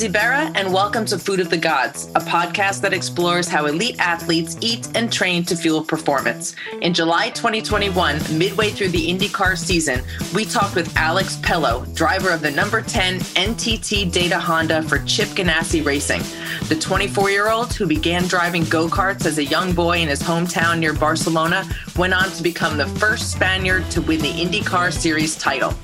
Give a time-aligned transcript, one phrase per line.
[0.00, 0.16] Lindsay
[0.54, 4.86] and welcome to Food of the Gods, a podcast that explores how elite athletes eat
[4.96, 6.54] and train to fuel performance.
[6.82, 12.42] In July 2021, midway through the IndyCar season, we talked with Alex Palou, driver of
[12.42, 16.22] the number 10 NTT Data Honda for Chip Ganassi Racing.
[16.68, 20.22] The 24 year old, who began driving go karts as a young boy in his
[20.22, 25.34] hometown near Barcelona, went on to become the first Spaniard to win the IndyCar Series
[25.34, 25.74] title.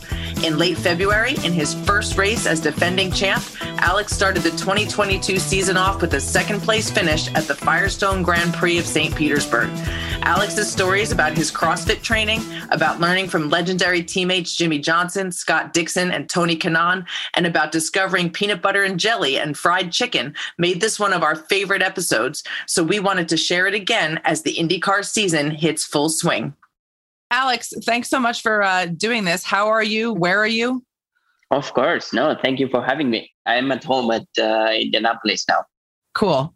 [0.42, 3.42] In late February, in his first race as defending champ,
[3.78, 8.52] Alex started the 2022 season off with a second place finish at the Firestone Grand
[8.54, 9.14] Prix of St.
[9.14, 9.70] Petersburg.
[10.22, 16.10] Alex's stories about his CrossFit training, about learning from legendary teammates Jimmie Johnson, Scott Dixon,
[16.10, 20.98] and Tony Kanaan, and about discovering peanut butter and jelly and fried chicken made this
[20.98, 22.42] one of our favorite episodes.
[22.66, 26.54] So we wanted to share it again as the IndyCar season hits full swing.
[27.34, 29.42] Alex, thanks so much for uh, doing this.
[29.42, 30.12] How are you?
[30.12, 30.84] Where are you?
[31.50, 32.12] Of course.
[32.12, 33.28] No, thank you for having me.
[33.44, 35.64] I'm at home at uh, Indianapolis now.
[36.14, 36.54] Cool.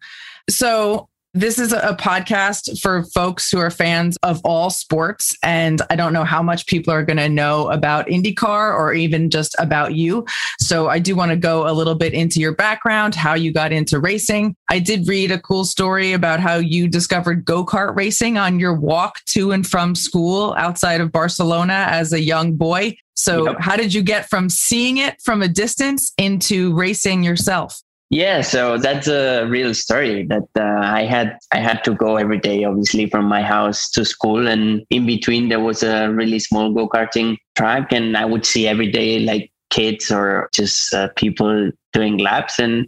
[0.48, 5.36] So, this is a podcast for folks who are fans of all sports.
[5.42, 9.28] And I don't know how much people are going to know about IndyCar or even
[9.28, 10.24] just about you.
[10.58, 13.72] So I do want to go a little bit into your background, how you got
[13.72, 14.56] into racing.
[14.70, 18.74] I did read a cool story about how you discovered go kart racing on your
[18.74, 22.96] walk to and from school outside of Barcelona as a young boy.
[23.14, 23.56] So, yep.
[23.58, 27.80] how did you get from seeing it from a distance into racing yourself?
[28.10, 31.36] Yeah, so that's a real story that uh, I had.
[31.52, 35.50] I had to go every day, obviously, from my house to school, and in between
[35.50, 39.52] there was a really small go karting track, and I would see every day like
[39.68, 42.86] kids or just uh, people doing laps, and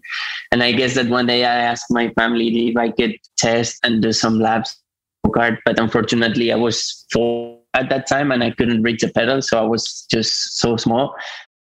[0.53, 4.01] and I guess that one day I asked my family if I could test and
[4.01, 4.81] do some laps
[5.27, 9.11] go kart, but unfortunately I was four at that time and I couldn't reach the
[9.13, 11.15] pedal, so I was just so small.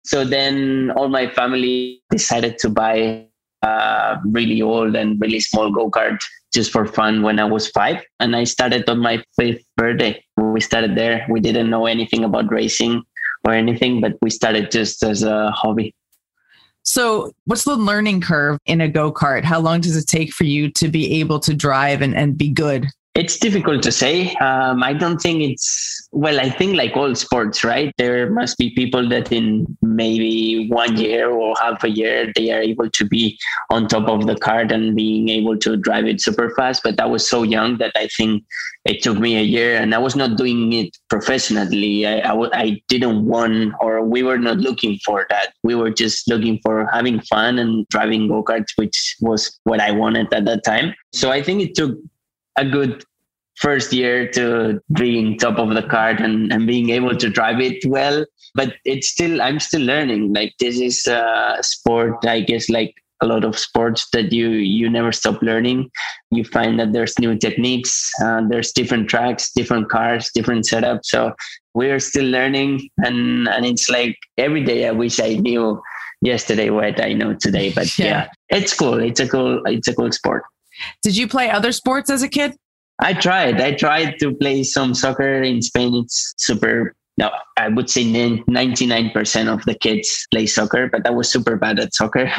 [0.06, 3.26] So then all my family decided to buy
[3.62, 6.18] uh, really old and really small go kart
[6.52, 8.02] just for fun when I was five.
[8.18, 10.22] And I started on my fifth birthday.
[10.36, 11.26] We started there.
[11.30, 13.02] We didn't know anything about racing
[13.44, 15.94] or anything, but we started just as a hobby.
[16.82, 19.44] So, what's the learning curve in a go kart?
[19.44, 22.48] How long does it take for you to be able to drive and, and be
[22.48, 22.86] good?
[23.16, 24.34] It's difficult to say.
[24.36, 27.92] Um, I don't think it's, well, I think like all sports, right?
[27.98, 32.62] There must be people that in maybe one year or half a year, they are
[32.62, 33.36] able to be
[33.68, 36.82] on top of the cart and being able to drive it super fast.
[36.84, 38.44] But I was so young that I think
[38.84, 42.06] it took me a year and I was not doing it professionally.
[42.06, 45.52] I I, w- I didn't want, or we were not looking for that.
[45.64, 49.90] We were just looking for having fun and driving go karts, which was what I
[49.90, 50.94] wanted at that time.
[51.12, 51.98] So I think it took
[52.56, 53.04] a good
[53.60, 57.84] first year to being top of the card and, and being able to drive it
[57.86, 58.24] well.
[58.54, 60.32] But it's still i'm still learning.
[60.32, 64.88] Like this is a sport i guess like a lot of sports that you you
[64.88, 65.90] never stop learning.
[66.30, 71.04] You find that there's new techniques uh, there's different tracks different cars different setups.
[71.04, 71.34] So
[71.74, 72.88] we're still learning.
[73.04, 75.80] And and it's like every day i wish i knew
[76.22, 77.72] yesterday what i know today.
[77.72, 78.06] But yeah.
[78.06, 78.98] yeah it's cool.
[79.00, 80.44] It's a cool it's a cool sport
[81.02, 82.54] did you play other sports as a kid?
[83.00, 83.60] I tried.
[83.60, 85.94] I tried to play some soccer in Spain.
[85.94, 86.94] It's super.
[87.16, 91.78] No, I would say 99% of the kids play soccer, but I was super bad
[91.78, 92.30] at soccer.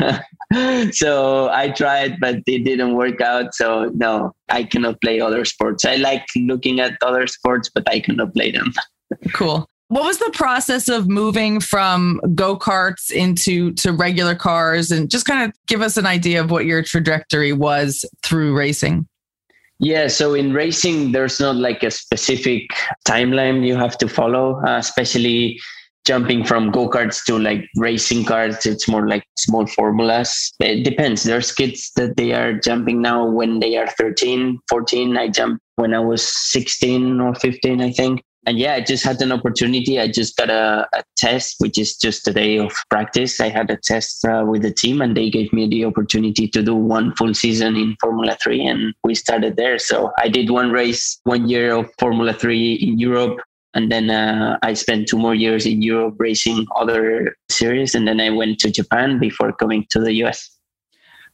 [0.91, 3.53] so I tried, but it didn't work out.
[3.53, 5.85] So no, I cannot play other sports.
[5.85, 8.73] I like looking at other sports, but I cannot play them.
[9.34, 9.68] cool.
[9.91, 15.25] What was the process of moving from go karts into to regular cars, and just
[15.25, 19.06] kind of give us an idea of what your trajectory was through racing?
[19.79, 22.69] Yeah, so in racing, there's not like a specific
[23.06, 25.59] timeline you have to follow, uh, especially
[26.06, 28.66] jumping from go karts to like racing cars.
[28.66, 30.53] It's more like small formulas.
[30.62, 31.23] It depends.
[31.23, 35.18] There's kids that they are jumping now when they are 13, 14.
[35.18, 39.22] I jumped when I was 16 or 15, I think and yeah, I just had
[39.22, 39.99] an opportunity.
[39.99, 43.40] I just got a, a, test, which is just a day of practice.
[43.40, 46.64] I had a test uh, with the team, and they gave me the opportunity to
[46.64, 49.78] do one full season in Formula Three, and we started there.
[49.78, 53.40] So I did one race, one year of Formula Three in Europe,
[53.76, 58.20] and then uh, I spent two more years in Europe racing other series, and then
[58.20, 60.49] I went to Japan before coming to the US.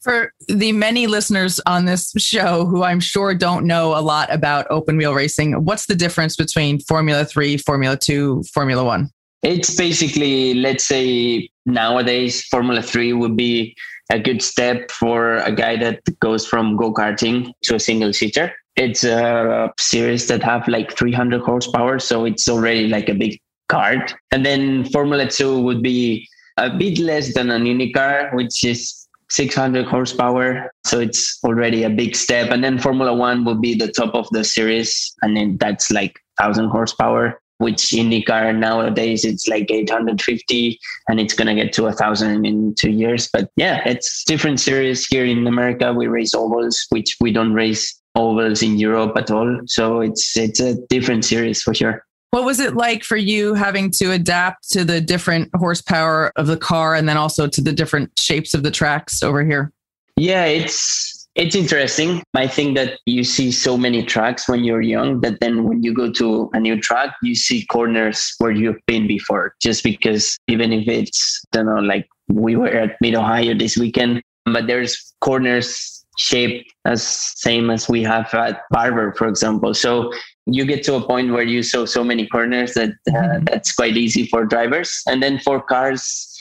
[0.08, 4.66] For the many listeners on this show who I'm sure don't know a lot about
[4.70, 9.10] open wheel racing, what's the difference between Formula 3, Formula 2, Formula 1?
[9.44, 13.76] It's basically, let's say nowadays, Formula 3 would be
[14.10, 18.54] a good step for a guy that goes from go karting to a single seater.
[18.78, 24.14] It's a series that have like 300 horsepower, so it's already like a big kart.
[24.32, 26.26] And then Formula 2 would be
[26.56, 28.97] a bit less than an IndyCar, which is
[29.30, 30.72] 600 horsepower.
[30.86, 32.52] So it's already a big step.
[32.52, 35.14] And then Formula One will be the top of the series.
[35.22, 41.48] And then that's like 1000 horsepower, which IndyCar nowadays it's like 850 and it's going
[41.48, 43.30] to get to a thousand in two years.
[43.32, 45.94] But yeah, it's different series here in America.
[45.94, 49.60] We race ovals, which we don't race ovals in Europe at all.
[49.66, 52.04] So it's, it's a different series for sure.
[52.32, 56.58] What was it like for you having to adapt to the different horsepower of the
[56.58, 59.72] car and then also to the different shapes of the tracks over here?
[60.18, 62.24] Yeah, it's it's interesting.
[62.34, 65.94] I think that you see so many tracks when you're young that then when you
[65.94, 69.54] go to a new track, you see corners where you've been before.
[69.62, 73.78] Just because even if it's I don't know, like we were at Mid Ohio this
[73.78, 79.76] weekend, but there's corners shaped as same as we have at Barber, for example.
[79.76, 80.12] So
[80.48, 83.46] you get to a point where you saw so many corners that uh, mm-hmm.
[83.46, 85.04] that's quite easy for drivers.
[85.08, 86.34] And then for cars,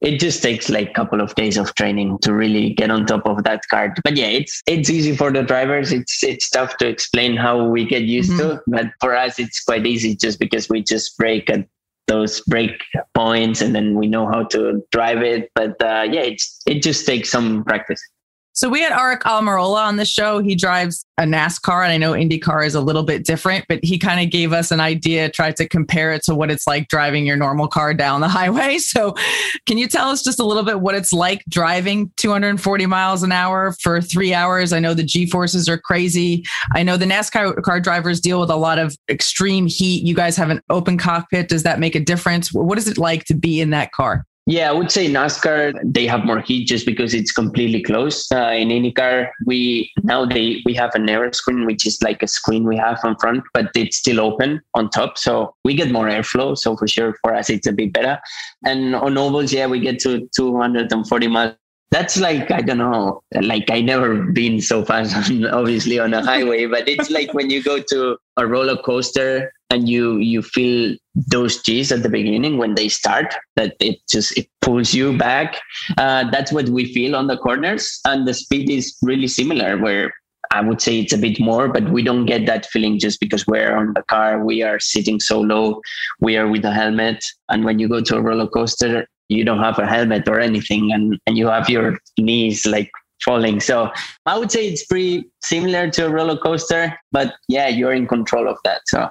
[0.00, 3.26] it just takes like a couple of days of training to really get on top
[3.26, 3.94] of that car.
[4.04, 5.92] But yeah, it's it's easy for the drivers.
[5.92, 8.56] It's it's tough to explain how we get used mm-hmm.
[8.56, 11.66] to, but for us it's quite easy just because we just brake at
[12.06, 12.82] those brake
[13.14, 15.50] points and then we know how to drive it.
[15.54, 18.00] But uh, yeah, it's it just takes some practice.
[18.56, 20.38] So we had Aric Almirola on the show.
[20.38, 23.98] He drives a NASCAR, and I know IndyCar is a little bit different, but he
[23.98, 27.26] kind of gave us an idea, tried to compare it to what it's like driving
[27.26, 28.78] your normal car down the highway.
[28.78, 29.14] So,
[29.66, 33.30] can you tell us just a little bit what it's like driving 240 miles an
[33.30, 34.72] hour for three hours?
[34.72, 36.42] I know the G forces are crazy.
[36.74, 40.02] I know the NASCAR car drivers deal with a lot of extreme heat.
[40.02, 41.50] You guys have an open cockpit.
[41.50, 42.54] Does that make a difference?
[42.54, 44.24] What is it like to be in that car?
[44.48, 48.32] Yeah, I would say NASCAR they have more heat just because it's completely closed.
[48.32, 52.28] Uh, in IndyCar, we now they we have an air screen, which is like a
[52.28, 56.06] screen we have on front, but it's still open on top, so we get more
[56.06, 56.56] airflow.
[56.56, 58.20] So for sure, for us, it's a bit better.
[58.64, 61.54] And on ovals, yeah, we get to 240 miles
[61.92, 65.14] that's like i don't know like i never been so fast
[65.52, 69.88] obviously on a highway but it's like when you go to a roller coaster and
[69.88, 70.96] you you feel
[71.28, 75.60] those g's at the beginning when they start that it just it pulls you back
[75.98, 80.12] uh, that's what we feel on the corners and the speed is really similar where
[80.52, 83.46] I would say it's a bit more, but we don't get that feeling just because
[83.46, 84.44] we're on the car.
[84.44, 85.80] We are sitting so low.
[86.20, 87.24] We are with a helmet.
[87.48, 90.92] And when you go to a roller coaster, you don't have a helmet or anything
[90.92, 92.90] and, and you have your knees like
[93.24, 93.60] falling.
[93.60, 93.90] So
[94.26, 98.48] I would say it's pretty similar to a roller coaster, but yeah, you're in control
[98.48, 98.82] of that.
[98.86, 99.08] So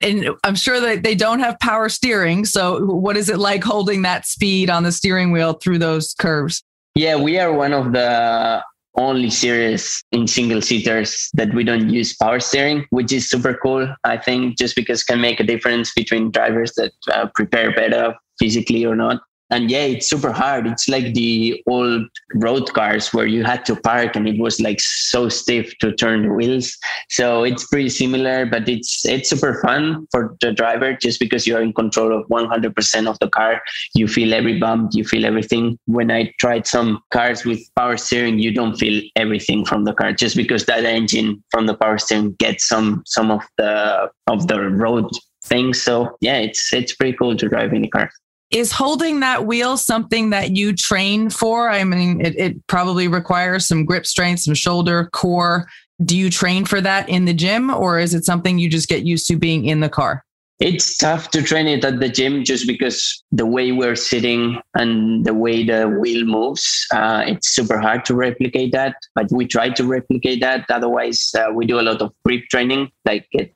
[0.00, 2.44] and I'm sure that they don't have power steering.
[2.44, 6.62] So what is it like holding that speed on the steering wheel through those curves?
[6.94, 8.62] Yeah, we are one of the
[8.96, 13.88] only series in single seaters that we don't use power steering, which is super cool.
[14.04, 18.84] I think just because can make a difference between drivers that uh, prepare better physically
[18.84, 20.66] or not and yeah it's super hard.
[20.66, 24.80] It's like the old road cars where you had to park and it was like
[24.80, 26.76] so stiff to turn the wheels.
[27.08, 31.62] So it's pretty similar but it's it's super fun for the driver just because you're
[31.62, 33.62] in control of 100% of the car.
[33.94, 35.78] You feel every bump you feel everything.
[35.86, 40.12] When i tried some cars with power steering you don't feel everything from the car
[40.12, 44.60] just because that engine from the power steering gets some some of the of the
[44.60, 45.08] road
[45.44, 45.80] things.
[45.82, 48.10] So yeah it's it's pretty cool to drive in car
[48.50, 51.68] is holding that wheel something that you train for?
[51.68, 55.68] I mean, it, it, probably requires some grip strength, some shoulder, core.
[56.04, 59.04] Do you train for that in the gym or is it something you just get
[59.04, 60.24] used to being in the car?
[60.60, 65.24] It's tough to train it at the gym just because the way we're sitting and
[65.24, 68.96] the way the wheel moves, uh, it's super hard to replicate that.
[69.14, 70.64] But we try to replicate that.
[70.68, 72.90] Otherwise, uh, we do a lot of grip training.
[73.04, 73.54] Like, it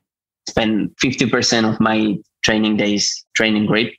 [0.49, 3.93] spend 50% of my training days training grip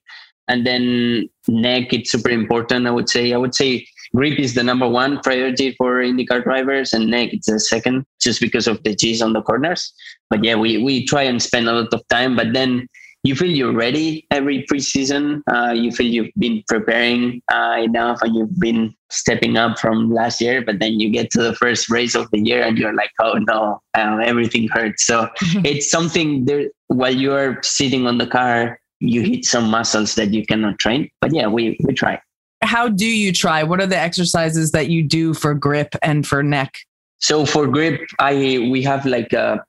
[0.47, 3.33] and then neck it's super important i would say.
[3.33, 3.85] I would say
[4.15, 8.41] grip is the number one priority for IndyCar drivers and neck it's the second just
[8.41, 9.93] because of the g's on the corners.
[10.29, 12.87] But yeah we, we try and spend a lot of time but then
[13.25, 15.41] you feel you're ready every preseason.
[15.47, 20.41] Uh, you feel you've been preparing uh, enough and you've been stepping up from last
[20.41, 23.11] year but then you get to the first race of the year and you're like
[23.21, 25.05] oh no uh, everything hurts.
[25.05, 25.29] So
[25.63, 30.45] it's something there while you're sitting on the car you hit some muscles that you
[30.45, 31.09] cannot train.
[31.21, 32.21] But yeah, we we try.
[32.61, 33.63] How do you try?
[33.63, 36.79] What are the exercises that you do for grip and for neck?
[37.19, 38.33] So for grip, I
[38.71, 39.63] we have like a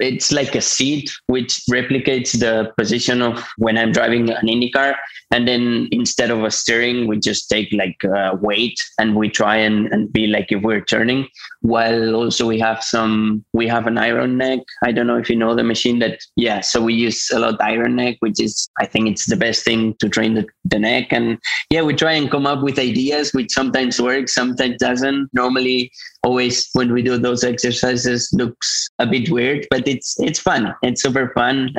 [0.00, 4.94] it's like a seat which replicates the position of when I'm driving an IndyCar.
[5.32, 9.56] And then instead of a steering, we just take like a weight and we try
[9.56, 11.26] and, and be like if we're turning.
[11.60, 14.60] While also we have some, we have an iron neck.
[14.84, 16.60] I don't know if you know the machine that, yeah.
[16.60, 19.94] So we use a lot iron neck, which is, I think it's the best thing
[20.00, 21.08] to train the, the neck.
[21.10, 21.38] And
[21.70, 25.28] yeah, we try and come up with ideas, which sometimes work sometimes doesn't.
[25.32, 25.90] Normally,
[26.22, 30.74] always when we do those exercises, looks a bit weird, but it's it's fun.
[30.82, 31.70] It's super fun.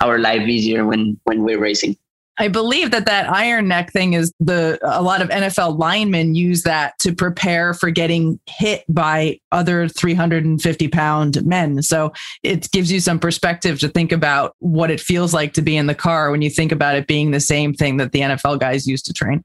[0.00, 1.96] Our life easier when when we're racing.
[2.38, 6.62] I believe that that iron neck thing is the a lot of NFL linemen use
[6.62, 11.82] that to prepare for getting hit by other 350 pound men.
[11.82, 15.76] So it gives you some perspective to think about what it feels like to be
[15.76, 18.60] in the car when you think about it being the same thing that the NFL
[18.60, 19.42] guys used to train.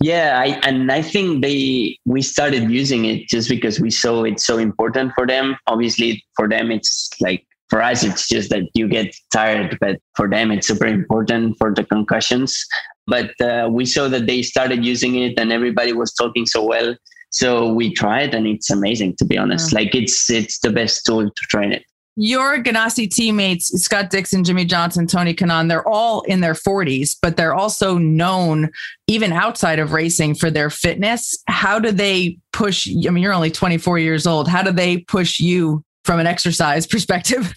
[0.00, 4.44] Yeah, I, and I think they we started using it just because we saw it's
[4.44, 5.56] so important for them.
[5.66, 10.28] Obviously, for them, it's like for us it's just that you get tired but for
[10.28, 12.66] them it's super important for the concussions
[13.06, 16.94] but uh, we saw that they started using it and everybody was talking so well
[17.30, 21.24] so we tried and it's amazing to be honest like it's it's the best tool
[21.24, 21.84] to train it
[22.18, 27.36] your Ganassi teammates, Scott Dixon, Jimmie Johnson, Tony Kanaan, they're all in their 40s, but
[27.36, 28.70] they're also known,
[29.06, 31.36] even outside of racing, for their fitness.
[31.46, 32.88] How do they push?
[32.88, 34.48] I mean, you're only 24 years old.
[34.48, 37.52] How do they push you from an exercise perspective?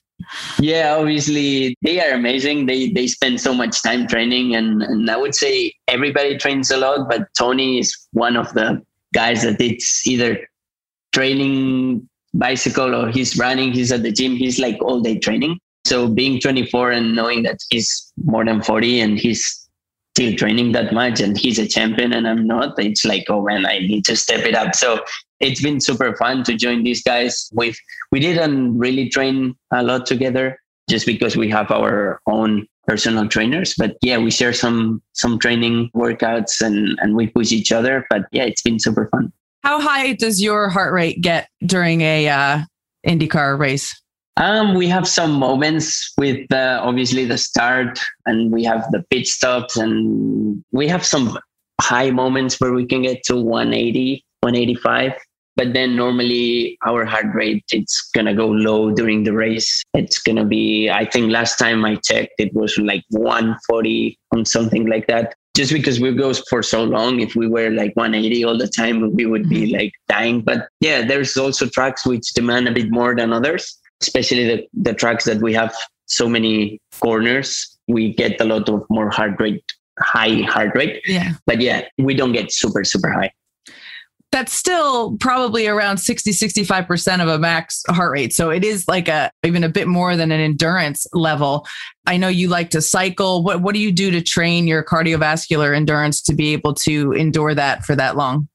[0.59, 2.65] Yeah, obviously they are amazing.
[2.65, 6.77] They they spend so much time training, and and I would say everybody trains a
[6.77, 10.45] lot, but Tony is one of the guys that it's either
[11.13, 13.71] training bicycle or he's running.
[13.71, 14.35] He's at the gym.
[14.35, 15.59] He's like all day training.
[15.85, 19.67] So being 24 and knowing that he's more than 40 and he's
[20.13, 23.65] still training that much and he's a champion and I'm not, it's like, oh man,
[23.65, 24.75] I need to step it up.
[24.75, 24.99] So
[25.39, 27.49] it's been super fun to join these guys.
[27.53, 27.77] We've
[28.11, 33.75] we didn't really train a lot together just because we have our own personal trainers.
[33.77, 38.05] But yeah, we share some some training workouts and and we push each other.
[38.09, 39.31] But yeah, it's been super fun.
[39.63, 42.61] How high does your heart rate get during a uh,
[43.05, 43.93] IndyCar race?
[44.37, 49.27] Um, we have some moments with uh, obviously the start, and we have the pit
[49.27, 51.37] stops, and we have some
[51.81, 55.13] high moments where we can get to 180, 185
[55.59, 59.83] but then normally our heart rate it's gonna go low during the race.
[59.93, 64.85] It's gonna be i think last time i checked it was like 140 on something
[64.87, 65.35] like that.
[65.57, 69.13] Just because we go for so long if we were like 180 all the time
[69.13, 69.75] we would be mm-hmm.
[69.79, 70.39] like dying.
[70.41, 74.93] But yeah there's also tracks which demand a bit more than others especially the, the
[74.93, 75.75] tracks that we have
[76.05, 77.77] so many corners.
[77.89, 79.65] We get a lot of more heart rate
[79.99, 81.01] high heart rate.
[81.05, 81.33] Yeah.
[81.45, 83.33] But yeah we don't get super super high
[84.31, 88.33] that's still probably around 60 65% of a max heart rate.
[88.33, 91.65] So it is like a even a bit more than an endurance level.
[92.05, 93.43] I know you like to cycle.
[93.43, 97.55] What what do you do to train your cardiovascular endurance to be able to endure
[97.55, 98.47] that for that long?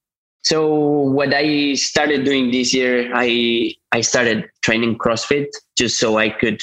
[0.42, 5.46] So what i started doing this year i i started training crossfit
[5.78, 6.60] just so i could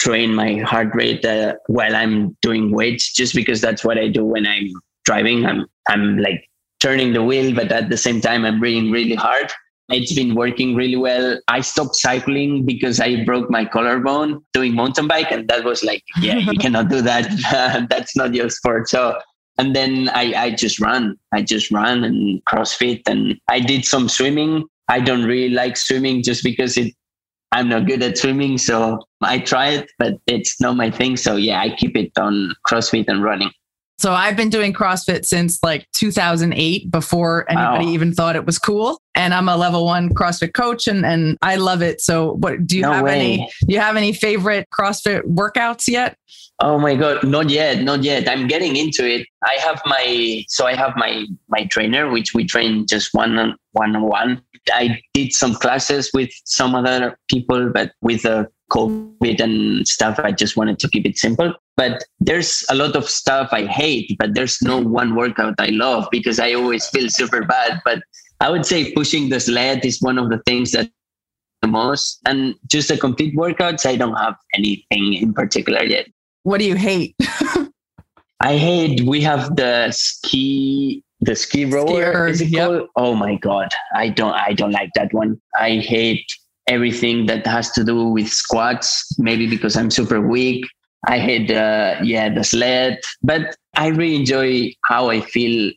[0.00, 4.24] train my heart rate uh, while i'm doing weights just because that's what i do
[4.24, 4.72] when i'm
[5.04, 5.44] driving.
[5.46, 6.48] I'm i'm like
[6.82, 9.50] turning the wheel, but at the same time, I'm breathing really hard.
[9.88, 11.38] It's been working really well.
[11.46, 15.30] I stopped cycling because I broke my collarbone doing mountain bike.
[15.30, 17.86] And that was like, yeah, you cannot do that.
[17.88, 18.88] That's not your sport.
[18.88, 19.18] So,
[19.58, 21.16] and then I, I just run.
[21.32, 24.64] I just run and CrossFit and I did some swimming.
[24.88, 26.92] I don't really like swimming just because it
[27.52, 31.18] I'm not good at swimming, so I try it, but it's not my thing.
[31.18, 33.50] So yeah, I keep it on CrossFit and running.
[34.02, 37.92] So I've been doing CrossFit since like 2008 before anybody wow.
[37.92, 39.00] even thought it was cool.
[39.14, 42.00] And I'm a level one CrossFit coach and, and I love it.
[42.00, 43.14] So what do you no have way.
[43.14, 46.18] any do you have any favorite CrossFit workouts yet?
[46.58, 48.28] Oh my god, not yet, not yet.
[48.28, 49.24] I'm getting into it.
[49.44, 53.54] I have my so I have my my trainer, which we train just one on
[53.70, 54.42] one on one.
[54.72, 60.32] I did some classes with some other people, but with the COVID and stuff, I
[60.32, 61.54] just wanted to keep it simple.
[61.76, 66.08] But there's a lot of stuff I hate, but there's no one workout I love
[66.10, 67.80] because I always feel super bad.
[67.84, 68.02] But
[68.40, 70.90] I would say pushing the sled is one of the things that
[71.62, 72.20] the most.
[72.26, 76.08] And just the complete workouts, I don't have anything in particular yet.
[76.42, 77.14] What do you hate?
[78.40, 82.88] I hate we have the ski the ski rower it yep.
[82.96, 83.72] Oh my god.
[83.94, 85.40] I don't I don't like that one.
[85.54, 86.26] I hate
[86.66, 90.64] everything that has to do with squats, maybe because I'm super weak.
[91.08, 95.72] I hate uh, yeah the sled, but I really enjoy how I feel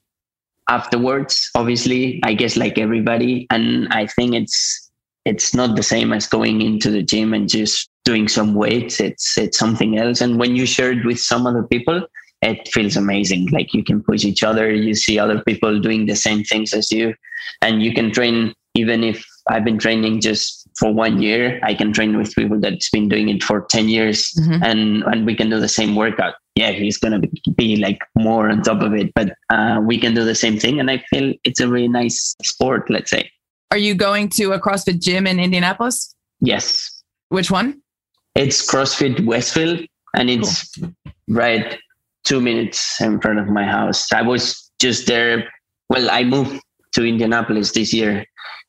[0.70, 1.50] afterwards.
[1.56, 4.92] Obviously, I guess like everybody, and I think it's
[5.26, 9.00] it's not the same as going into the gym and just doing some weights.
[9.00, 10.22] It's it's something else.
[10.22, 12.06] And when you share it with some other people,
[12.44, 13.48] it feels amazing.
[13.48, 14.72] Like you can push each other.
[14.72, 17.16] You see other people doing the same things as you,
[17.64, 21.94] and you can train even if I've been training just for one year, I can
[21.94, 24.64] train with people that's been doing it for 10 years mm-hmm.
[24.64, 26.36] and, and we can do the same workout.
[26.56, 30.14] Yeah, he's going to be like more on top of it, but uh, we can
[30.14, 30.80] do the same thing.
[30.80, 33.30] And I feel it's a really nice sport, let's say.
[33.72, 36.16] Are you going to a CrossFit gym in Indianapolis?
[36.40, 37.04] Yes.
[37.30, 37.82] Which one?
[38.36, 39.82] It's CrossFit Westfield
[40.16, 40.94] and it's cool.
[41.28, 41.78] right
[42.26, 44.12] two minutes in front of my house.
[44.12, 45.50] I was just there.
[45.90, 46.60] Well, I moved
[46.94, 48.26] to Indianapolis this year.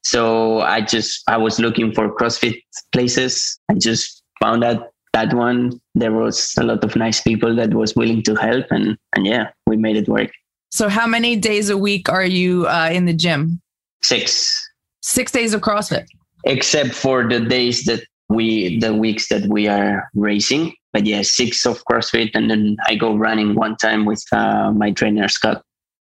[0.07, 3.59] So I just, I was looking for CrossFit places.
[3.69, 5.81] I just found out that one.
[5.97, 9.51] There was a lot of nice people that was willing to help and, and yeah,
[9.67, 10.31] we made it work.
[10.71, 13.61] So how many days a week are you uh, in the gym?
[14.01, 14.65] Six.
[15.03, 16.07] Six days of CrossFit.
[16.45, 20.73] Except for the days that we, the weeks that we are racing.
[20.93, 22.31] But yeah, six of CrossFit.
[22.33, 25.63] And then I go running one time with uh, my trainer, Scott.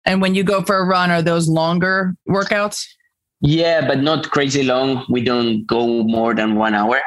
[0.07, 2.87] And when you go for a run, are those longer workouts?
[3.43, 5.05] Yeah, but not crazy long.
[5.11, 7.01] We don't go more than one hour.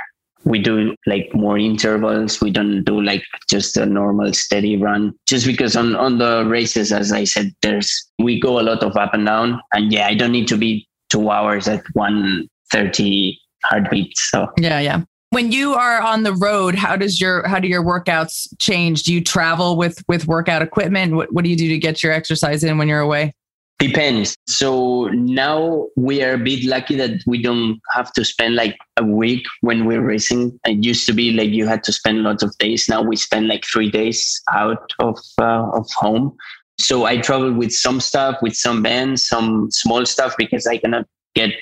[0.43, 2.39] We do like more intervals.
[2.39, 5.13] We don't do like just a normal steady run.
[5.25, 8.95] Just because on, on the races, as I said, there's we go a lot of
[8.95, 9.61] up and down.
[9.73, 14.29] And yeah, I don't need to be two hours at one thirty heartbeats.
[14.29, 17.83] So yeah, yeah when you are on the road how does your how do your
[17.83, 21.77] workouts change do you travel with with workout equipment what, what do you do to
[21.77, 23.33] get your exercise in when you're away
[23.79, 24.35] depends.
[24.47, 29.03] So now we are a bit lucky that we don't have to spend like a
[29.03, 30.59] week when we're racing.
[30.65, 32.87] It used to be like you had to spend lots of days.
[32.87, 36.35] Now we spend like three days out of uh, of home.
[36.77, 41.05] So i travel with some stuff with some bands some small stuff because i cannot
[41.33, 41.53] get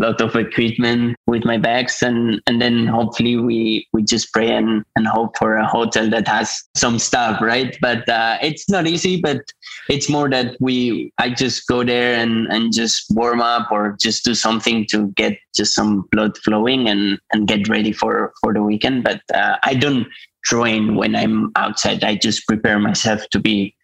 [0.00, 4.84] lot of equipment with my bags and and then hopefully we we just pray and,
[4.96, 7.76] and hope for a hotel that has some stuff right?
[7.80, 9.40] But uh, it's not easy but
[9.88, 14.24] it's more that we i just go there and and just warm up or just
[14.24, 18.62] do something to get just some blood flowing and and get ready for for the
[18.62, 19.04] weekend.
[19.04, 20.06] But uh, i don't
[20.44, 22.02] train when i'm outside.
[22.02, 23.74] I just prepare myself to be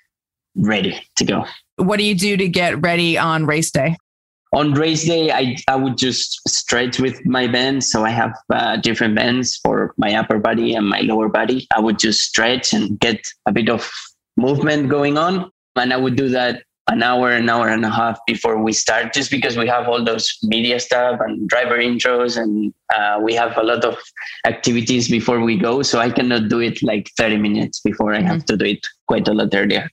[0.57, 1.45] ready to go.
[1.77, 3.97] What do you do to get ready on race day
[4.53, 8.77] on race day I, I would just stretch with my bands so i have uh,
[8.77, 11.67] different bands for my upper body and my lower body.
[11.75, 13.91] I would just stretch and get a bit of
[14.37, 15.51] movement going on.
[15.77, 19.13] And i would do that an hour an hour and a half before we start
[19.13, 23.57] just because we have all those media stuff and driver intros and uh, we have
[23.59, 23.99] a lot of
[24.47, 25.83] activities before we go.
[25.83, 28.57] So i cannot do it like 30 minutes before i have mm-hmm.
[28.57, 29.91] to do it quite a lot earlier.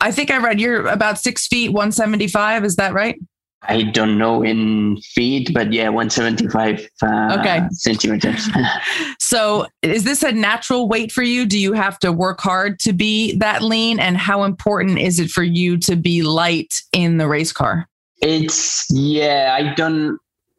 [0.00, 3.18] I think i read you're about six feet 175 is that right
[3.66, 7.66] I don't know in feet, but yeah, 175 uh, okay.
[7.70, 8.48] centimeters.
[9.18, 11.46] so, is this a natural weight for you?
[11.46, 14.00] Do you have to work hard to be that lean?
[14.00, 17.88] And how important is it for you to be light in the race car?
[18.20, 20.18] It's, yeah, I don't,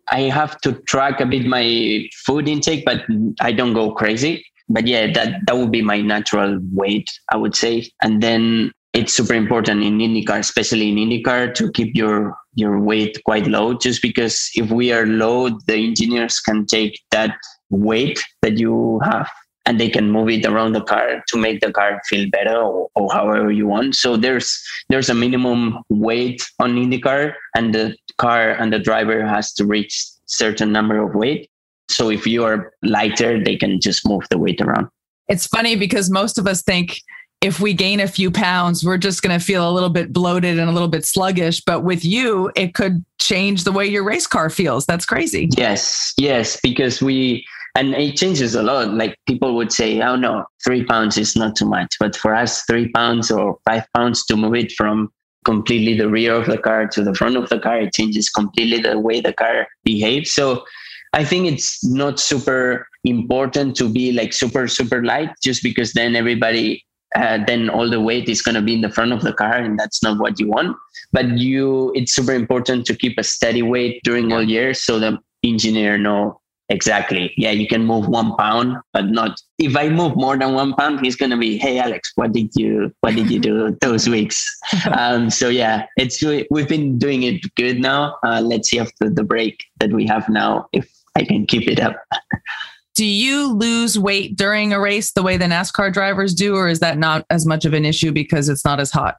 [0.10, 3.04] I have to track a bit my food intake, but
[3.40, 4.46] I don't go crazy.
[4.68, 7.92] But yeah, that, that would be my natural weight, I would say.
[8.02, 13.22] And then it's super important in IndyCar, especially in IndyCar, to keep your your weight
[13.26, 13.78] quite low.
[13.78, 17.36] Just because if we are low, the engineers can take that
[17.70, 19.30] weight that you have
[19.66, 22.88] and they can move it around the car to make the car feel better or,
[22.96, 23.96] or however you want.
[23.96, 29.54] So there's there's a minimum weight on IndyCar, and the car and the driver has
[29.56, 29.94] to reach
[30.26, 31.50] certain number of weight.
[31.90, 34.88] So if you are lighter, they can just move the weight around.
[35.28, 36.98] It's funny because most of us think
[37.42, 40.58] if we gain a few pounds, we're just going to feel a little bit bloated
[40.58, 41.62] and a little bit sluggish.
[41.62, 44.86] But with you, it could change the way your race car feels.
[44.86, 45.50] That's crazy.
[45.56, 47.46] Yes, yes, because we,
[47.76, 48.94] and it changes a lot.
[48.94, 51.96] Like people would say, oh no, three pounds is not too much.
[52.00, 55.12] But for us, three pounds or five pounds to move it from
[55.44, 58.82] completely the rear of the car to the front of the car, it changes completely
[58.82, 60.32] the way the car behaves.
[60.32, 60.66] So
[61.14, 66.16] I think it's not super important to be like super, super light just because then
[66.16, 66.85] everybody
[67.16, 69.56] uh, then all the weight is going to be in the front of the car
[69.56, 70.76] and that's not what you want.
[71.12, 75.18] But you it's super important to keep a steady weight during all year so the
[75.44, 77.34] engineer know exactly.
[77.38, 81.00] Yeah you can move one pound but not if i move more than one pound
[81.00, 84.44] he's going to be hey alex what did you what did you do those weeks?
[84.92, 88.18] Um, so yeah it's we've been doing it good now.
[88.24, 91.80] Uh, let's see after the break that we have now if i can keep it
[91.80, 91.96] up
[92.96, 96.80] do you lose weight during a race the way the NASCAR drivers do, or is
[96.80, 99.18] that not as much of an issue because it's not as hot?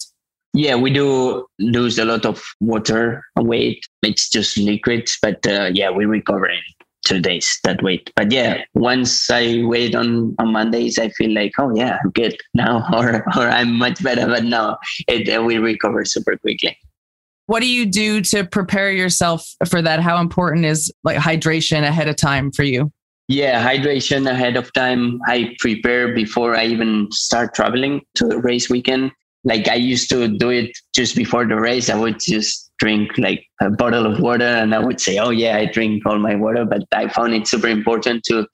[0.55, 3.85] Yeah, we do lose a lot of water weight.
[4.03, 6.59] It's just liquids, but uh, yeah, we recover in
[7.05, 8.11] two days that weight.
[8.17, 12.39] But yeah, once I weigh on on Mondays, I feel like oh yeah, I'm good
[12.55, 14.27] now, or or I'm much better.
[14.27, 16.79] But no, it uh, we recover super quickly.
[17.47, 20.01] What do you do to prepare yourself for that?
[20.01, 22.91] How important is like hydration ahead of time for you?
[23.29, 25.21] Yeah, hydration ahead of time.
[25.27, 29.11] I prepare before I even start traveling to the race weekend.
[29.43, 31.91] Like I used to do it just before the race.
[31.91, 35.57] I would just drink like a bottle of water and I would say, oh, yeah,
[35.57, 36.65] I drink all my water.
[36.65, 38.47] But I found it super important to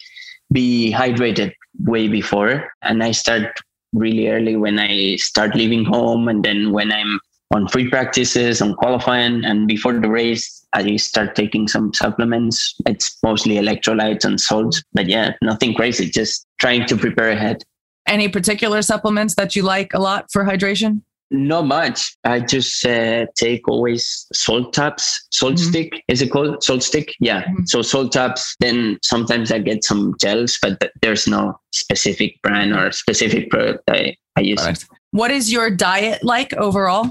[0.52, 2.72] be hydrated way before.
[2.82, 3.58] And I start
[3.92, 7.20] really early when I start leaving home and then when I'm
[7.52, 12.74] on free practices, on qualifying, and before the race, I start taking some supplements.
[12.86, 17.62] It's mostly electrolytes and salts, but yeah, nothing crazy, just trying to prepare ahead.
[18.06, 21.02] Any particular supplements that you like a lot for hydration?
[21.30, 22.14] Not much.
[22.24, 25.70] I just uh, take always salt tabs, salt mm-hmm.
[25.70, 26.02] stick.
[26.08, 27.14] Is it called salt stick?
[27.20, 27.44] Yeah.
[27.44, 27.64] Mm-hmm.
[27.64, 28.54] So salt tabs.
[28.60, 34.14] Then sometimes I get some gels, but there's no specific brand or specific product I,
[34.36, 34.62] I use.
[34.62, 34.84] Right.
[35.12, 37.10] What is your diet like overall?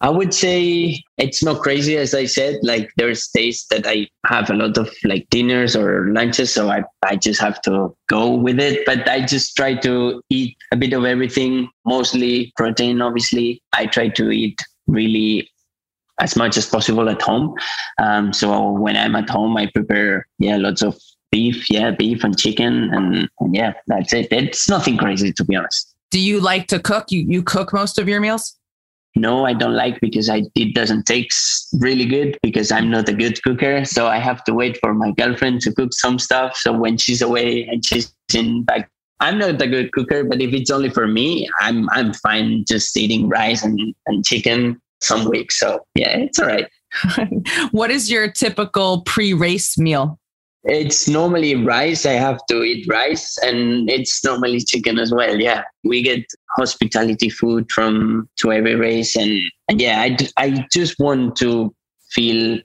[0.00, 2.60] I would say it's not crazy, as I said.
[2.62, 6.84] Like there's days that I have a lot of like dinners or lunches, so I,
[7.02, 8.86] I just have to go with it.
[8.86, 13.60] But I just try to eat a bit of everything, mostly protein, obviously.
[13.72, 15.50] I try to eat really
[16.20, 17.54] as much as possible at home.
[18.00, 20.96] Um, so when I'm at home, I prepare, yeah, lots of
[21.30, 22.90] beef, yeah, beef and chicken.
[22.92, 24.28] And, and yeah, that's it.
[24.30, 25.94] It's nothing crazy, to be honest.
[26.10, 27.10] Do you like to cook?
[27.10, 28.57] You, you cook most of your meals?
[29.16, 33.12] No i don't like because I, it doesn't taste really good because i'm not a
[33.12, 33.84] good cooker.
[33.84, 36.56] So i have to wait for my girlfriend to cook some stuff.
[36.56, 38.90] So when she's away and she's in back
[39.20, 42.96] i'm not a good cooker but if it's only for me i'm i'm fine just
[42.96, 45.58] eating rice and, and chicken some weeks.
[45.58, 46.66] So yeah it's all right.
[47.70, 50.18] What is your typical pre-race meal?
[50.64, 52.04] It's normally rice.
[52.04, 55.38] I have to eat rice, and it's normally chicken as well.
[55.40, 56.24] Yeah, we get
[56.56, 61.74] hospitality food from to every race, and, and yeah, I, I just want to
[62.10, 62.58] feel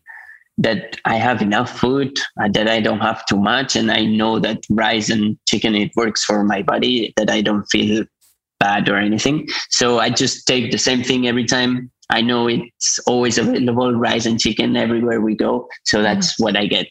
[0.59, 4.39] that I have enough food, uh, that I don't have too much, and I know
[4.39, 7.13] that rice and chicken it works for my body.
[7.17, 8.05] That I don't feel
[8.59, 9.47] bad or anything.
[9.69, 11.91] So I just take the same thing every time.
[12.09, 15.67] I know it's always available, rice and chicken everywhere we go.
[15.85, 16.43] So that's mm-hmm.
[16.43, 16.87] what I get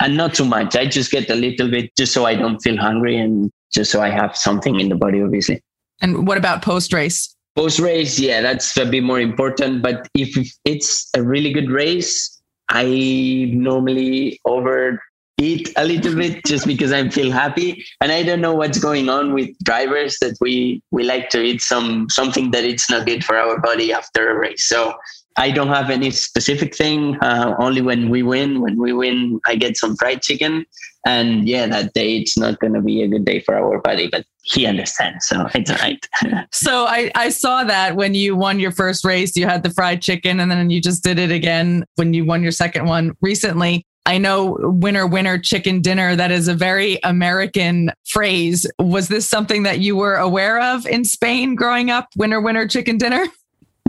[0.00, 0.76] and not too much.
[0.76, 4.00] I just get a little bit just so I don't feel hungry and just so
[4.00, 5.62] I have something in the body, obviously.
[6.00, 7.34] And what about post race?
[7.56, 9.82] Post race, yeah, that's a bit more important.
[9.82, 15.00] But if it's a really good race, I normally over
[15.40, 17.84] eat a little bit just because I feel happy.
[18.00, 21.62] And I don't know what's going on with drivers that we we like to eat
[21.62, 24.64] some something that it's not good for our body after a race.
[24.64, 24.94] So
[25.36, 27.16] I don't have any specific thing.
[27.20, 30.66] Uh, only when we win, when we win, I get some fried chicken.
[31.06, 34.08] And yeah, that day it's not going to be a good day for our body,
[34.10, 36.06] but he understands, so it's all right.
[36.52, 40.02] so I, I saw that when you won your first race, you had the fried
[40.02, 43.86] chicken, and then you just did it again when you won your second one recently.
[44.06, 46.16] I know winner, winner, chicken dinner.
[46.16, 48.66] That is a very American phrase.
[48.78, 52.08] Was this something that you were aware of in Spain growing up?
[52.16, 53.26] Winner, winner, chicken dinner?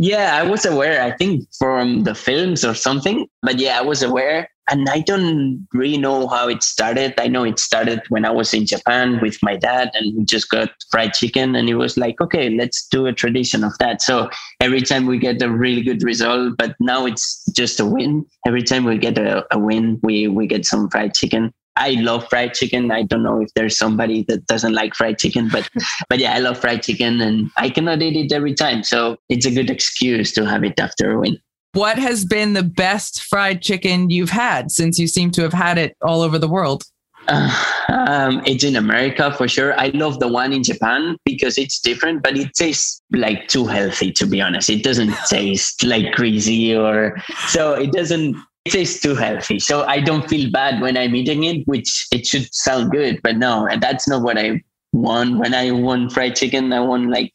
[0.03, 3.27] Yeah, I was aware, I think from the films or something.
[3.43, 4.49] But yeah, I was aware.
[4.67, 7.13] And I don't really know how it started.
[7.19, 10.49] I know it started when I was in Japan with my dad and we just
[10.49, 11.55] got fried chicken.
[11.55, 14.01] And it was like, okay, let's do a tradition of that.
[14.01, 14.27] So
[14.59, 18.25] every time we get a really good result, but now it's just a win.
[18.47, 21.53] Every time we get a, a win, we, we get some fried chicken.
[21.75, 22.91] I love fried chicken.
[22.91, 25.69] I don't know if there's somebody that doesn't like fried chicken, but
[26.09, 28.83] but yeah, I love fried chicken and I cannot eat it every time.
[28.83, 31.37] So it's a good excuse to have it after a win.
[31.73, 35.77] What has been the best fried chicken you've had since you seem to have had
[35.77, 36.83] it all over the world?
[37.27, 37.55] Uh,
[37.89, 39.79] um, it's in America for sure.
[39.79, 44.11] I love the one in Japan because it's different, but it tastes like too healthy,
[44.13, 44.69] to be honest.
[44.69, 49.59] It doesn't taste like greasy or so it doesn't it tastes too healthy.
[49.59, 53.37] So I don't feel bad when I'm eating it, which it should sound good, but
[53.37, 54.61] no, that's not what I
[54.93, 55.39] want.
[55.39, 57.33] When I want fried chicken, I want like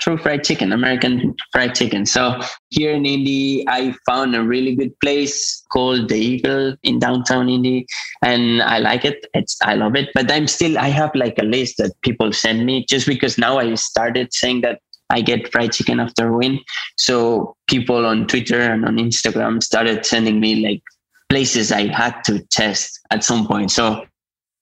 [0.00, 2.06] true fried chicken, American fried chicken.
[2.06, 7.48] So here in Indy, I found a really good place called the Eagle in downtown
[7.48, 7.86] Indy,
[8.22, 9.26] and I like it.
[9.34, 10.10] It's I love it.
[10.14, 13.58] But I'm still I have like a list that people send me just because now
[13.58, 14.80] I started saying that
[15.12, 16.58] I get fried chicken after a win.
[16.96, 20.82] So people on Twitter and on Instagram started sending me like
[21.28, 23.70] places I had to test at some point.
[23.70, 24.04] So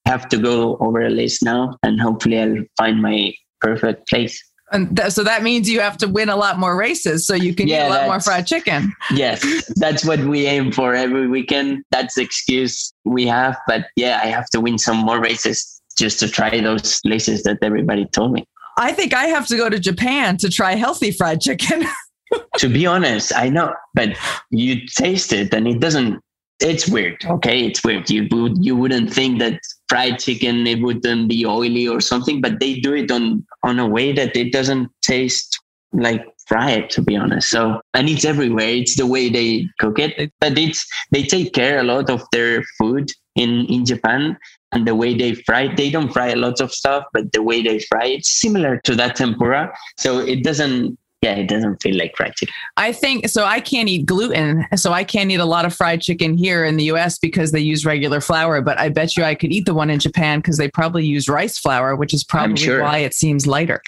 [0.06, 4.42] I have to go over a list now and hopefully I'll find my perfect place.
[4.72, 7.54] And th- so that means you have to win a lot more races so you
[7.54, 8.92] can yeah, get a lot more fried chicken.
[9.12, 9.42] Yes,
[9.76, 11.84] that's what we aim for every weekend.
[11.90, 13.56] That's the excuse we have.
[13.66, 17.58] But yeah, I have to win some more races just to try those places that
[17.62, 18.46] everybody told me.
[18.80, 21.84] I think I have to go to Japan to try healthy fried chicken.
[22.56, 24.16] to be honest, I know, but
[24.50, 26.18] you taste it and it doesn't.
[26.60, 27.22] It's weird.
[27.24, 28.08] Okay, it's weird.
[28.08, 32.58] You would you wouldn't think that fried chicken it wouldn't be oily or something, but
[32.58, 35.60] they do it on on a way that it doesn't taste
[35.92, 40.32] like fried to be honest so and it's everywhere it's the way they cook it
[40.40, 44.36] but it's they take care a lot of their food in in japan
[44.72, 47.42] and the way they fry it they don't fry a lot of stuff but the
[47.42, 51.98] way they fry it's similar to that tempura so it doesn't yeah, it doesn't feel
[51.98, 52.54] like fried chicken.
[52.78, 53.44] I think so.
[53.44, 56.78] I can't eat gluten, so I can't eat a lot of fried chicken here in
[56.78, 57.18] the U.S.
[57.18, 58.62] because they use regular flour.
[58.62, 61.28] But I bet you I could eat the one in Japan because they probably use
[61.28, 62.82] rice flour, which is probably sure.
[62.82, 63.82] why it seems lighter.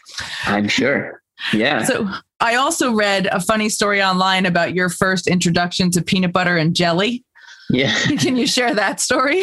[0.45, 1.23] I'm sure.
[1.55, 1.85] Yeah.
[1.85, 2.07] So
[2.41, 6.77] I also read a funny story online about your first introduction to peanut butter and
[6.77, 7.25] jelly.
[7.73, 7.95] Yeah.
[8.19, 9.43] Can you share that story?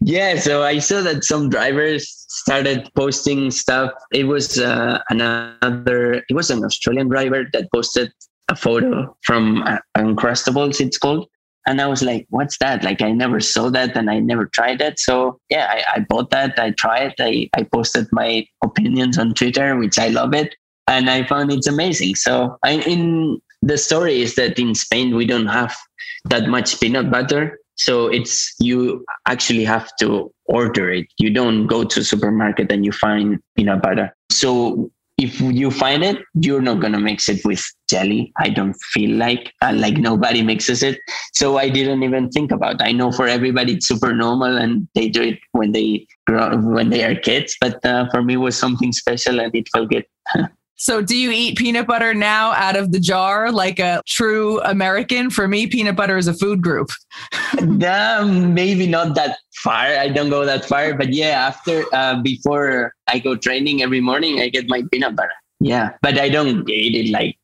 [0.00, 0.38] yeah.
[0.38, 3.92] So I saw that some drivers started posting stuff.
[4.12, 8.10] It was uh, another, it was an Australian driver that posted
[8.48, 11.28] a photo from uh, Uncrustables, it's called.
[11.66, 12.82] And I was like, what's that?
[12.82, 14.98] Like, I never saw that and I never tried it.
[14.98, 16.58] So, yeah, I, I bought that.
[16.58, 17.14] I tried.
[17.20, 20.56] I, I posted my opinions on Twitter, which I love it
[20.90, 22.16] and I found it's amazing.
[22.16, 25.76] So I, in the story is that in Spain we don't have
[26.24, 31.06] that much peanut butter, so it's you actually have to order it.
[31.18, 34.14] You don't go to supermarket and you find peanut butter.
[34.30, 38.32] So if you find it, you're not gonna mix it with jelly.
[38.38, 40.98] I don't feel like uh, like nobody mixes it.
[41.34, 42.76] So I didn't even think about.
[42.76, 42.82] It.
[42.84, 46.90] I know for everybody it's super normal and they do it when they grow when
[46.90, 47.56] they are kids.
[47.60, 50.06] But uh, for me, it was something special and it felt good.
[50.80, 55.28] So, do you eat peanut butter now out of the jar like a true American?
[55.28, 56.88] For me, peanut butter is a food group.
[57.86, 59.84] um, maybe not that far.
[59.84, 64.40] I don't go that far, but yeah, after uh, before I go training every morning,
[64.40, 65.36] I get my peanut butter.
[65.60, 67.36] Yeah, but I don't eat it like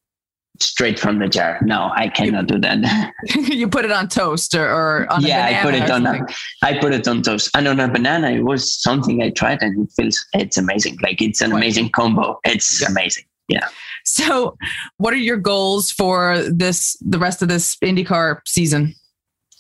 [0.61, 1.59] straight from the jar.
[1.63, 3.13] No, I cannot do that.
[3.35, 6.07] you put it on toast or, or on yeah, I put it on.
[6.07, 6.27] A,
[6.63, 8.31] I put it on toast and on a banana.
[8.31, 10.99] It was something I tried and it feels it's amazing.
[11.03, 12.39] Like it's an amazing combo.
[12.45, 12.89] It's yeah.
[12.89, 13.25] amazing.
[13.49, 13.69] Yeah.
[14.05, 14.57] So,
[14.99, 18.95] what are your goals for this the rest of this IndyCar season?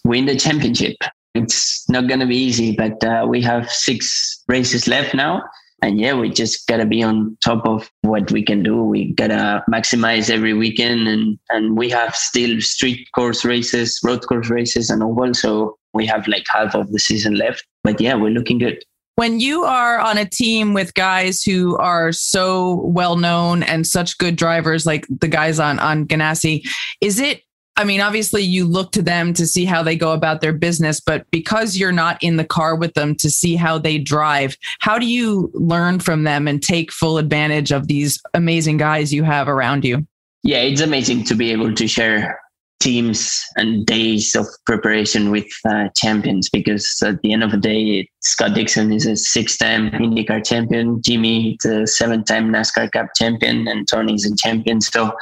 [0.04, 0.96] Win the championship.
[1.34, 5.42] It's not going to be easy, but uh, we have six races left now
[5.86, 8.82] and yeah, we just gotta be on top of what we can do.
[8.82, 14.50] We gotta maximize every weekend, and and we have still street course races, road course
[14.50, 15.32] races, and oval.
[15.32, 17.64] So we have like half of the season left.
[17.84, 18.82] But yeah, we're looking good.
[19.14, 24.18] When you are on a team with guys who are so well known and such
[24.18, 26.68] good drivers, like the guys on on Ganassi,
[27.00, 27.42] is it
[27.78, 30.98] I mean, obviously, you look to them to see how they go about their business,
[30.98, 34.98] but because you're not in the car with them to see how they drive, how
[34.98, 39.46] do you learn from them and take full advantage of these amazing guys you have
[39.46, 40.06] around you?
[40.42, 42.40] Yeah, it's amazing to be able to share
[42.80, 48.08] teams and days of preparation with uh, champions because at the end of the day,
[48.20, 53.88] Scott Dixon is a six-time IndyCar champion, Jimmie is a seven-time NASCAR Cup champion, and
[53.88, 54.80] Tony's a champion.
[54.80, 55.12] So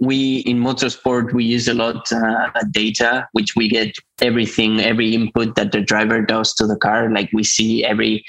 [0.00, 5.54] we in motorsport we use a lot uh, data, which we get everything, every input
[5.54, 7.10] that the driver does to the car.
[7.10, 8.24] Like we see every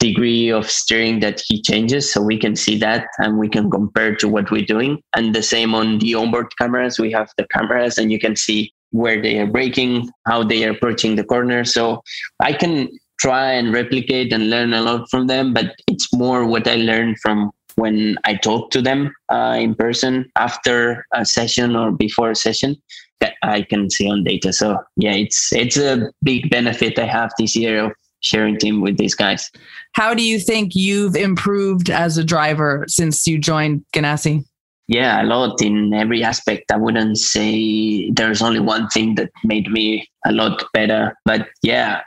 [0.00, 4.16] degree of steering that he changes so we can see that and we can compare
[4.16, 5.00] to what we're doing.
[5.14, 6.98] And the same on the onboard cameras.
[6.98, 10.70] We have the cameras and you can see where they are braking how they are
[10.70, 11.64] approaching the corner.
[11.64, 12.02] So
[12.40, 12.88] i can
[13.20, 17.18] try and replicate and learn a lot from them but it's more what i learned
[17.20, 22.34] from when i talk to them uh, in person after a session or before a
[22.34, 22.74] session
[23.20, 24.52] that i can see on data.
[24.52, 28.96] So yeah it's it's a big benefit i have this year of sharing team with
[28.96, 29.50] these guys.
[29.92, 34.44] How do you think you've improved as a driver since you joined Ganassi?
[34.88, 36.72] Yeah, a lot in every aspect.
[36.72, 42.00] I wouldn't say there's only one thing that made me a lot better, but yeah,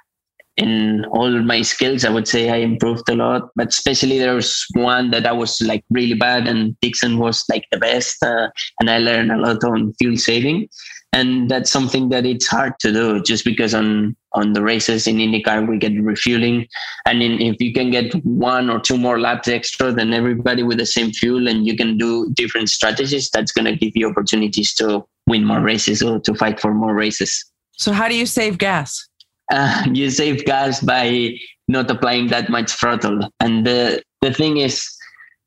[0.58, 3.50] in all my skills, I would say I improved a lot.
[3.56, 7.66] But especially there was one that I was like really bad, and Dixon was like
[7.72, 8.50] the best, uh,
[8.80, 10.68] and I learned a lot on fuel saving
[11.14, 13.22] and that's something that it's hard to do.
[13.22, 16.68] Just because on on the races in IndyCar we get refueling.
[17.06, 20.80] And in, if you can get one or two more laps extra than everybody with
[20.80, 24.74] the same fuel and you can do different strategies that's going to give you opportunities
[24.76, 27.46] to win more races or to fight for more races.
[27.74, 29.08] So how do you save gas?
[29.52, 33.30] Uh, you save gas by not applying that much throttle.
[33.40, 34.90] And the the thing is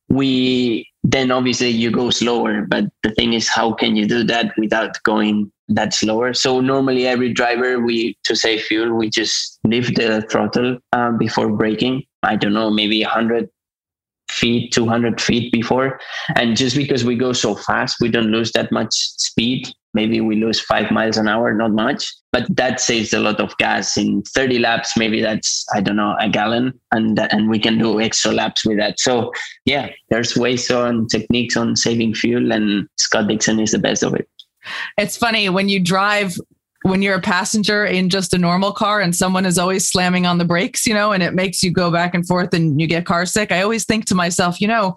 [0.08, 4.52] we then obviously you go slower but the thing is how can you do that
[4.56, 9.96] without going that slower so normally every driver we to save fuel we just lift
[9.96, 13.48] the throttle um, before braking i don't know maybe 100
[14.30, 15.98] feet, 200 feet before.
[16.34, 19.68] And just because we go so fast, we don't lose that much speed.
[19.94, 23.56] Maybe we lose five miles an hour, not much, but that saves a lot of
[23.56, 24.94] gas in 30 laps.
[24.96, 28.76] Maybe that's, I don't know, a gallon and, and we can do extra laps with
[28.76, 29.00] that.
[29.00, 29.32] So
[29.64, 34.14] yeah, there's ways on techniques on saving fuel and Scott Dixon is the best of
[34.14, 34.28] it.
[34.98, 36.36] It's funny when you drive
[36.86, 40.38] when you're a passenger in just a normal car and someone is always slamming on
[40.38, 43.04] the brakes, you know, and it makes you go back and forth and you get
[43.04, 44.96] car sick, I always think to myself, you know,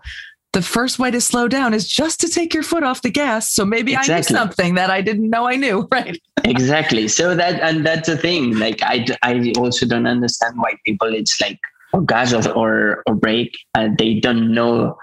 [0.54, 3.52] the first way to slow down is just to take your foot off the gas.
[3.52, 4.14] So maybe exactly.
[4.14, 6.20] I knew something that I didn't know I knew, right?
[6.44, 7.08] exactly.
[7.08, 8.58] So that, and that's the thing.
[8.58, 11.60] Like, I, I also don't understand why people, it's like,
[11.94, 14.98] or gas or, or, or brake, uh, they don't know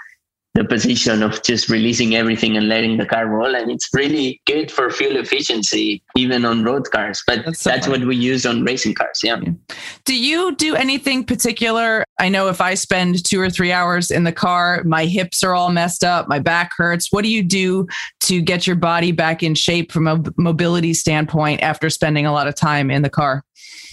[0.56, 3.54] the position of just releasing everything and letting the car roll.
[3.54, 7.22] And it's really good for fuel efficiency, even on road cars.
[7.26, 9.20] But that's, so that's what we use on racing cars.
[9.22, 9.38] Yeah.
[10.04, 12.04] Do you do anything particular?
[12.18, 15.54] I know if I spend two or three hours in the car, my hips are
[15.54, 17.12] all messed up, my back hurts.
[17.12, 17.86] What do you do
[18.20, 22.48] to get your body back in shape from a mobility standpoint after spending a lot
[22.48, 23.44] of time in the car?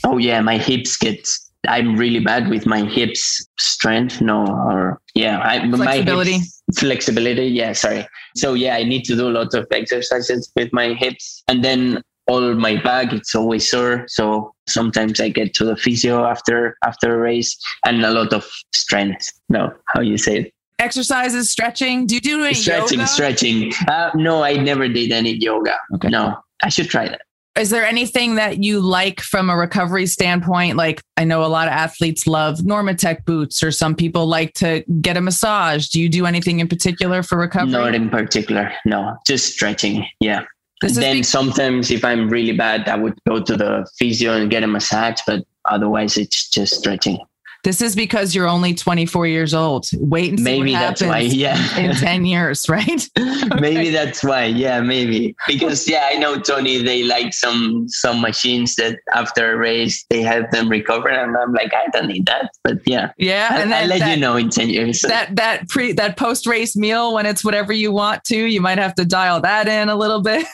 [0.06, 0.40] Oh, yeah.
[0.40, 1.28] My hips get
[1.68, 4.22] I'm really bad with my hips strength.
[4.22, 6.40] No, or yeah, I, flexibility.
[6.40, 7.48] Hips, flexibility.
[7.48, 8.08] Yeah, sorry.
[8.36, 12.02] So yeah, I need to do a lot of exercises with my hips, and then
[12.28, 14.06] all my back it's always sore.
[14.08, 18.46] So sometimes I get to the physio after after a race, and a lot of
[18.74, 19.32] strength.
[19.50, 20.54] No, how you say it?
[20.80, 22.08] Exercises, stretching.
[22.08, 23.00] Do you do any stretching?
[23.00, 23.08] Yoga?
[23.08, 23.74] Stretching.
[23.88, 25.78] Uh, no, I never did any yoga.
[25.96, 26.10] Okay.
[26.10, 27.22] No, I should try that
[27.58, 30.76] is there anything that you like from a recovery standpoint?
[30.76, 34.84] Like I know a lot of athletes love Normatec boots, or some people like to
[35.02, 35.88] get a massage.
[35.90, 37.72] Do you do anything in particular for recovery?
[37.72, 38.72] Not in particular.
[38.86, 40.06] No, just stretching.
[40.20, 40.46] Yeah.
[40.82, 44.64] then be- sometimes if I'm really bad, I would go to the physio and get
[44.64, 47.20] a massage, but otherwise it's just stretching.
[47.64, 49.88] This is because you're only 24 years old.
[49.94, 51.20] Wait and see maybe that's why.
[51.34, 53.10] Yeah, in 10 years, right?
[53.60, 54.46] maybe that's why.
[54.46, 56.82] Yeah, maybe because yeah, I know Tony.
[56.84, 61.54] They like some some machines that after a race they help them recover, and I'm
[61.54, 62.52] like, I don't need that.
[62.64, 65.02] But yeah, yeah, and I, will let that, you know in 10 years.
[65.02, 68.78] That that pre that post race meal when it's whatever you want to, you might
[68.78, 70.46] have to dial that in a little bit.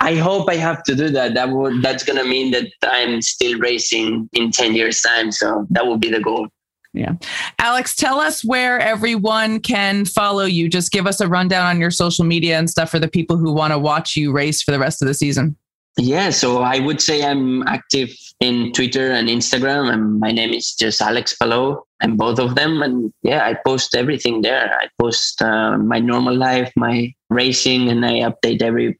[0.00, 1.34] I hope I have to do that.
[1.34, 5.32] That would that's gonna mean that I'm still racing in 10 years time.
[5.32, 6.48] So that would be the goal.
[6.94, 7.14] Yeah.
[7.58, 10.68] Alex, tell us where everyone can follow you.
[10.68, 13.52] Just give us a rundown on your social media and stuff for the people who
[13.52, 15.56] want to watch you race for the rest of the season.
[15.98, 20.74] Yeah, so I would say I'm active in Twitter and Instagram, and my name is
[20.74, 22.82] just Alex Palou, and both of them.
[22.82, 24.72] And yeah, I post everything there.
[24.80, 28.96] I post uh, my normal life, my racing, and I update every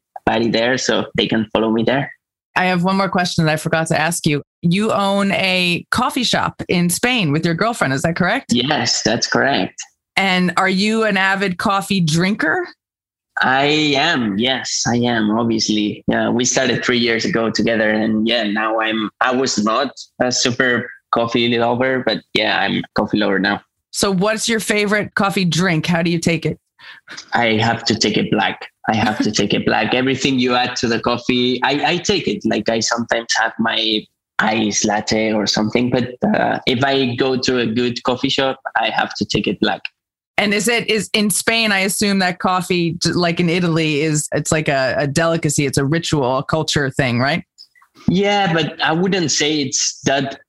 [0.53, 2.13] there so they can follow me there.
[2.57, 4.43] I have one more question that I forgot to ask you.
[4.63, 8.53] You own a coffee shop in Spain with your girlfriend, is that correct?
[8.53, 9.81] Yes, that's correct.
[10.17, 12.67] And are you an avid coffee drinker?
[13.41, 14.37] I am.
[14.37, 15.31] Yes, I am.
[15.31, 16.29] Obviously, yeah.
[16.29, 19.11] We started three years ago together, and yeah, now I'm.
[19.21, 23.63] I was not a super coffee lover, but yeah, I'm a coffee lover now.
[23.93, 25.87] So, what's your favorite coffee drink?
[25.87, 26.59] How do you take it?
[27.33, 28.69] I have to take it black.
[28.89, 29.95] I have to take it black.
[29.95, 32.43] Everything you add to the coffee, I, I take it.
[32.45, 34.05] Like I sometimes have my
[34.39, 38.89] ice latte or something, but uh, if I go to a good coffee shop, I
[38.89, 39.83] have to take it black.
[40.39, 41.73] And is it is in Spain?
[41.73, 45.67] I assume that coffee, like in Italy, is it's like a, a delicacy.
[45.67, 47.45] It's a ritual, a culture thing, right?
[48.09, 50.41] Yeah, but I wouldn't say it's that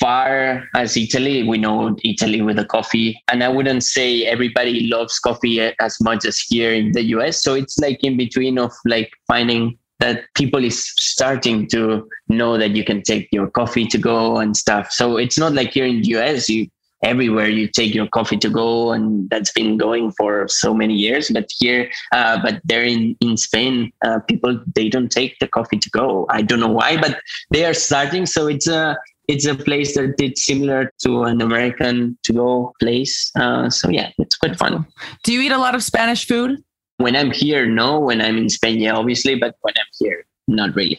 [0.00, 1.42] far as Italy.
[1.42, 6.24] We know Italy with the coffee, and I wouldn't say everybody loves coffee as much
[6.24, 7.42] as here in the US.
[7.42, 12.76] So it's like in between of like finding that people is starting to know that
[12.76, 14.92] you can take your coffee to go and stuff.
[14.92, 16.68] So it's not like here in the US, you
[17.04, 21.30] everywhere you take your coffee to go and that's been going for so many years
[21.30, 25.78] but here uh, but there in in spain uh, people they don't take the coffee
[25.78, 29.54] to go i don't know why but they are starting so it's a it's a
[29.54, 33.30] place that it's similar to an American to go place.
[33.38, 34.86] Uh, so yeah, it's quite fun.
[35.22, 36.62] Do you eat a lot of Spanish food?
[36.96, 38.00] When I'm here, no.
[38.00, 40.98] When I'm in Spain, yeah, obviously, but when I'm here, not really.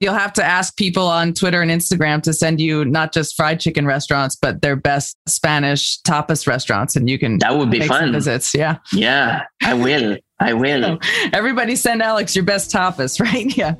[0.00, 3.60] You'll have to ask people on Twitter and Instagram to send you not just fried
[3.60, 7.38] chicken restaurants, but their best Spanish tapas restaurants, and you can.
[7.38, 8.12] That would be fun.
[8.12, 8.78] Visits, yeah.
[8.92, 10.16] Yeah, I will.
[10.40, 10.98] I will.
[11.32, 13.56] Everybody send Alex your best tapas, right?
[13.56, 13.76] Yeah.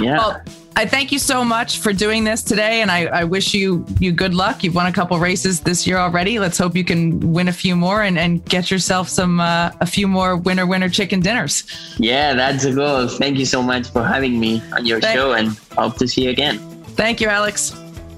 [0.00, 0.16] Yeah.
[0.16, 0.42] Well,
[0.80, 4.12] I thank you so much for doing this today, and I, I, wish you you
[4.12, 4.64] good luck.
[4.64, 6.38] You've won a couple races this year already.
[6.38, 9.84] Let's hope you can win a few more and, and get yourself some uh, a
[9.84, 11.64] few more winner winner chicken dinners.
[11.98, 13.08] Yeah, that's a goal.
[13.08, 16.24] Thank you so much for having me on your thank show, and hope to see
[16.24, 16.58] you again.
[16.96, 17.72] Thank you, Alex.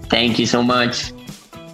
[0.04, 1.10] Thank you so much.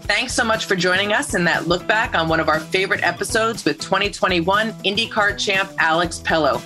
[0.06, 3.02] Thanks so much for joining us in that look back on one of our favorite
[3.02, 6.56] episodes with 2021 IndyCar champ Alex Palou.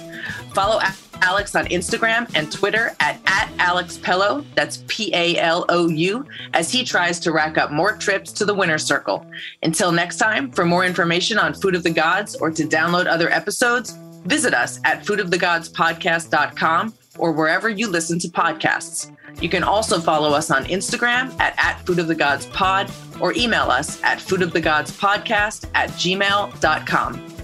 [0.55, 0.79] Follow
[1.21, 6.27] Alex on Instagram and Twitter at, at Alex Palou, that's P A L O U,
[6.55, 9.27] as he tries to rack up more trips to the winner's circle.
[9.63, 13.31] Until next time, for more information on Food of the Gods or to download other
[13.31, 19.15] episodes, visit us at foodofthegodspodcast.com or wherever you listen to podcasts.
[19.41, 22.91] You can also follow us on Instagram at, at Food of the Gods Pod
[23.21, 27.42] or email us at foodofthegodspodcast at gmail.com.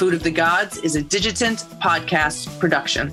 [0.00, 3.10] Food of the Gods is a Digitant podcast production.